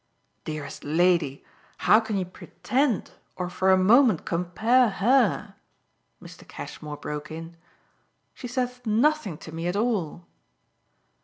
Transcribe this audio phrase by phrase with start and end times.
[0.45, 1.45] "Dearest lady,
[1.77, 5.53] how can you pretend or for a moment compare her?"
[6.19, 6.47] Mr.
[6.47, 7.55] Cashmore broke in.
[8.33, 10.25] "She says nothing to me at all."